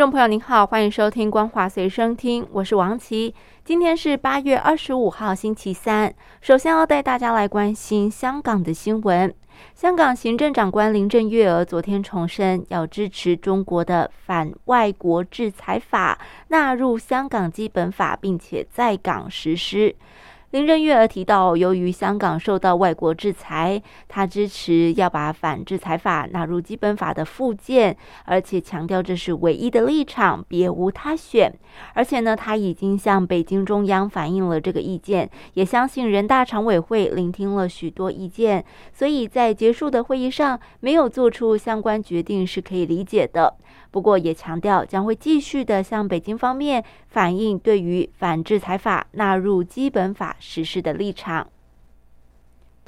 [0.00, 3.34] 众朋友您好，欢迎收听《光华随身听》，我是王琦。
[3.62, 6.10] 今天是八月二十五号，星期三。
[6.40, 9.34] 首先要带大家来关心香港的新闻。
[9.74, 19.94] 香港行政长官林郑月娥昨天重申，要支持中国的反外国制裁法纳入香港基本法，并且在港实施。
[20.50, 31.54] 林郑月娥提到，由于香港受到外国制裁，她支持要把反制裁法纳入基本法的附件，而且强调这是唯一的立场，别无他选。
[31.94, 43.54] 而且呢，他已经向北京中央反映了这个意见，也相信人大常委会聆听了许多意见，所以在结束的会议上没有做出相关决定是可以理解的。
[43.90, 51.48] 不过，也强调将会继续的向北京方面反映对于反制裁法纳入基本法实施的立场。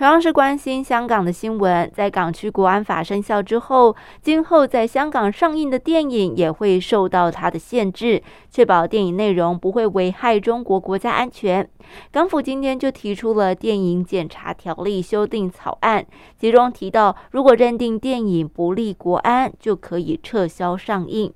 [0.00, 11.68] 同样是关心香港的新闻，在港区国安法生效之后，今后在香港上映的电影也会受到它的限制，确保电影内容不会危害中国国家安全。
[12.10, 16.06] 港府今天就提出了电影检查条例修订草案，
[16.38, 21.30] 其中提到，如果认定电影不利国安，就可以撤销上映。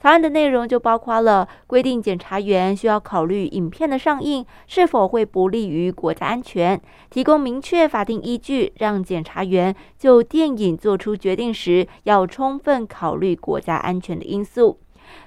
[0.00, 14.78] 草案的内容就包括了规定，检察员需要考虑影片的上映是否会不利于国家安全，提供明确法定依据，让检察员就电影作出决定时要充分考虑国家安全的因素。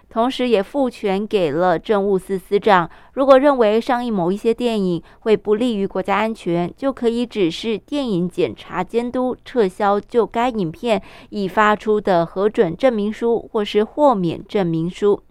[0.09, 15.21] 同时，也赋权给了政务司司长，如果认为上映某一些电影会不利于国家安全，就可以指示电影检查监督撤销就该影片已发出的核准证明书或是豁免证明书。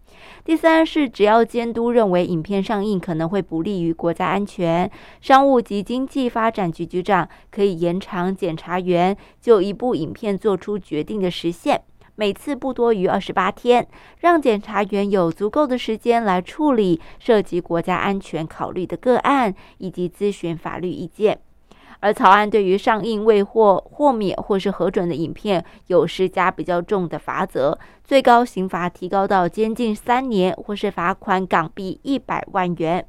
[0.45, 11.83] 第三是，只要监督认为影片上映可能会不利于国家安全，商务及经济发展局局长可以延长检察员就一部影片做出决定的时限。
[12.17, 13.87] 每次不多于二十八天，
[14.19, 21.39] 让检察员有足够的时间来处理涉及国家安全考虑的个案，以及咨询法律意见。
[22.01, 33.07] 而草案对于上映未获豁免或是核准的影片，有施加比较重的罚则，最高刑罚提高到监禁三年，或是罚款港币一百万元。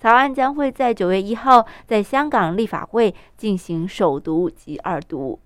[0.00, 5.38] 草案将会在九月一号在香港立法会进行首读及二读。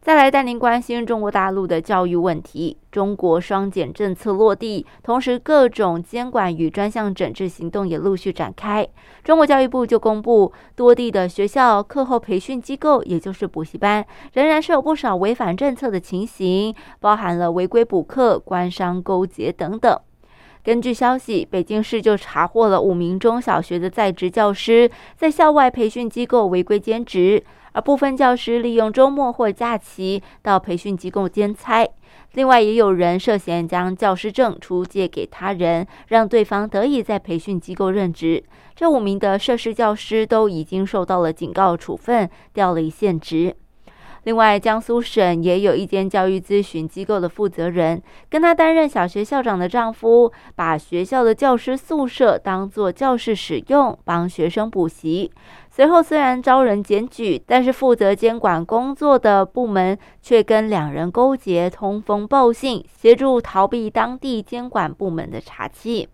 [0.00, 2.78] 再来带您关心中国大陆的教育问题。
[2.90, 8.88] 中国双减政策落地，同时各种监管与专项整治行动也陆续展开。
[9.22, 20.00] 中国教育部就公布，多地的学校课后培训机构，也就是补习班，仍然是有不少违反政策的情形，包含了违规补课、官商勾结等等。
[20.68, 27.42] 根据消息，北京市就查获了五名中小学的在职教师在校外培训机构违规兼职。
[27.72, 31.88] 而部分教师利用周末或假期到培训机构兼差，
[32.34, 38.44] 另外也有人涉嫌将教师证出借给他人，让对方得以在培训机构任职。
[38.76, 43.56] 这五名的涉事教师都已经受到了警告处分，调离现职。
[44.24, 55.30] 另外，江苏省也有一间教育咨询机构的负责人，跟他担任小学校长的丈夫，把学校的教师宿舍当作教室使用，帮学生补习。
[55.70, 66.08] 随后虽然招人检举，但是负责监管工作的部门却跟两人勾结，通风报信，协助逃避当地监管部门的查缉。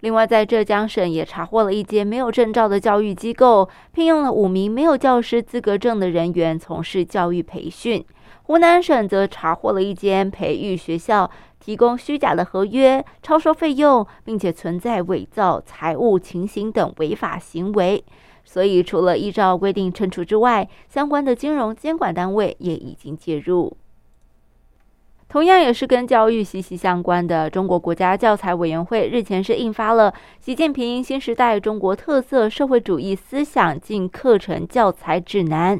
[0.00, 8.04] 另外，在浙江省也查获了一间没有证照的教育机构，聘用了五名没有教师资格证的人员从事教育培训。
[8.44, 11.28] 湖南省则查获了一间培育学校，
[11.58, 18.02] 提供虚假的合约、超收费用，并且存在伪造财务情形等违法行为。
[18.44, 23.76] 所以，除了依照规定惩处之外，相关的金融监管单位也已经介入。
[25.28, 30.10] 同样也是跟教育息息相关的，中国国家教材委员会日前是印发了
[30.40, 35.78] 《习近平新时代中国特色社会主义思想进课程教材指南》。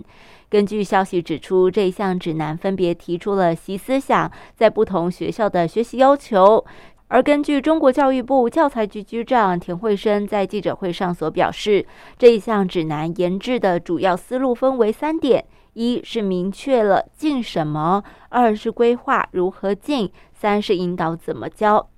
[0.50, 6.62] 根据消息指出，这一项指南分别提出了习思想在不同学校的学习要求。
[7.10, 11.86] 而根据中国教育部教材局局长田慧生在记者会上所表示，
[12.18, 15.42] 这一项指南研制的主要思路分为三点：
[15.78, 21.88] 一是明确了进什么；二是规划如何进；三是引导怎么教。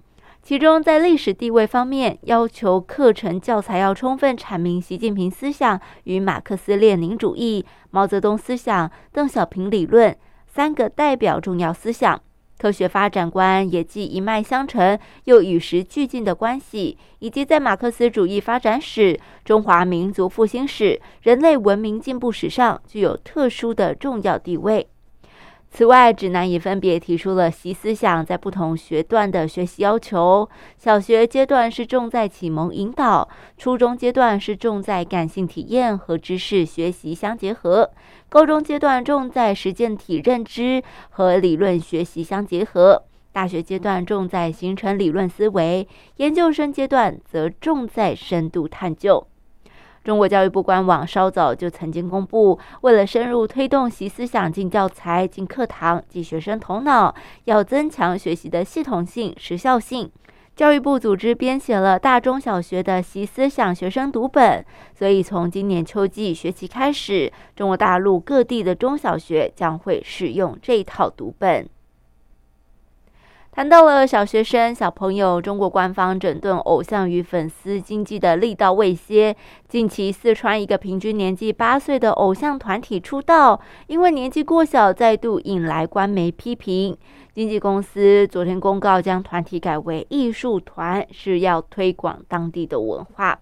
[0.43, 10.15] 其中，在历史地位方面，要求课程教材要充分阐明习近平思想与马克思列宁主义、毛泽东思想、邓小平理论
[10.47, 12.21] 三个代表重要思想。
[12.61, 24.87] 科学发展观也既一脉相承，又与时俱进的关系，以及在马克思主义发展史、中华民族复兴史、人类文明进步史上具有特殊的重要地位。
[25.73, 30.47] 此外，指南也分别提出了习思想在不同学段的学习要求。
[30.77, 37.89] 小学阶段是重在启蒙引导，初中阶段是重在感性体验和知识学习相结合，
[38.29, 45.87] 高中阶段重在实践体认知和理论学习相结合，大学阶段重在形成理论思维，
[46.17, 49.25] 研究生阶段则重在深度探究。
[50.03, 57.15] 中国教育部官网稍早就曾经公布，为了深入推动习思想进教材、进课堂、进学生头脑，
[57.45, 60.11] 要增强学习的系统性、时效性。
[60.57, 64.65] 教育部组织编写了大中小学的习思想学生读本，
[64.95, 71.67] 所以从今年秋季学期开始，中国大陆各地的中小学将会使用这套读本。
[73.61, 79.37] 谈到了小学生、小朋友，中国官方整顿偶像与粉丝经济的力道未歇。
[79.69, 86.97] 近期，四川一个平均年纪八岁的偶像团体出道，因为年纪过小，再度引来官媒批评。
[87.35, 93.41] 经纪公司昨天公告，将团体改为艺术团，是要推广当地的文化。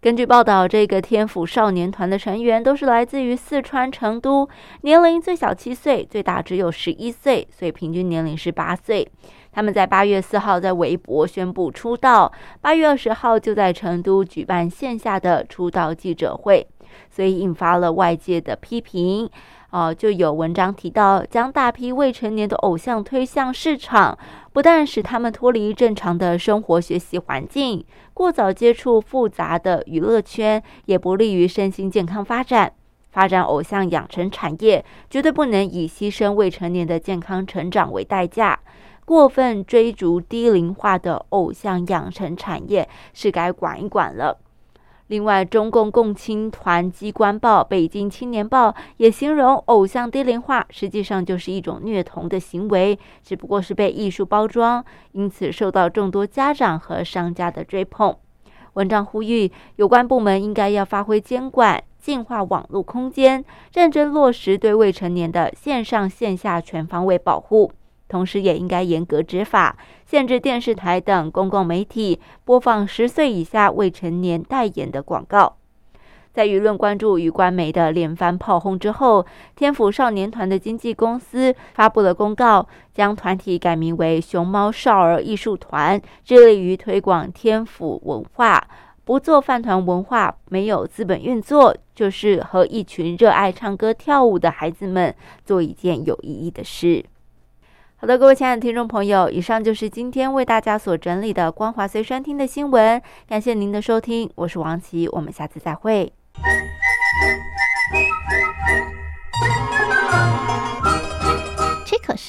[0.00, 4.48] 根据报道，这个天府少年团的成员都是来自于四川成都，
[4.82, 9.06] 年龄最小七岁，最大只有十一岁，所以平均年龄是八岁。
[9.52, 16.66] 他们在八月四号在微博宣布出道，八月二十号就在成都举办线下的出道记者会，
[17.10, 19.28] 所以引发了外界的批评。
[19.70, 24.18] 哦，就有文章提到，将大批未成年的偶像推向市场，
[24.52, 32.72] 不但使他们脱离正常的生活学习环境，过早接触复杂的娱乐圈，也不利于身心健康发展。
[33.12, 38.58] 发展偶像养成产业，绝对不能以牺牲未成年的健康成长为代价。
[39.10, 44.38] 过分追逐低龄化的偶像养成产业，是该管一管了。
[45.08, 48.68] 另外，中共共青团机关报《北京青年报》
[48.98, 58.14] 也形容偶像低龄化实际上就是一种虐童的行为，只不过是被艺术包装，因此受到众多家长和商家的追捧。
[58.74, 67.72] 文章呼吁有关部门应该要发挥监管、净化网络空间，认真落实对未成年的线上线下全方位保护。
[68.10, 75.56] 同时，也应该严格执法，限制电视台等公共媒体播放十岁以下未成年代言的广告。
[76.32, 79.26] 在舆论关注与官媒的连番炮轰之后，
[79.56, 88.64] 天府少年团的经纪公司发布了公告，将团体改名为“熊猫少儿艺术团”，致力于推广天府文化，
[89.04, 95.12] 不做饭团文化，没有资本运作，就是和一群热爱唱歌跳舞的孩子们
[95.44, 97.04] 做一件有意义的事。
[98.00, 103.00] 好的，各位亲爱的听众朋友，以上就是今天为大家所整理的光华随身听的新闻。
[103.28, 106.10] 感谢您的收听，我是王琦，我们下次再会。